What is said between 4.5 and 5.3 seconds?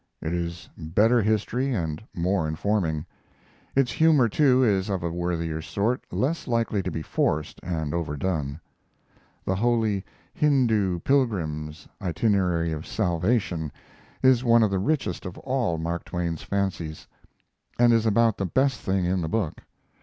is of a